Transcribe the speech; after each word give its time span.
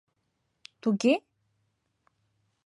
—Туге? 0.81 1.13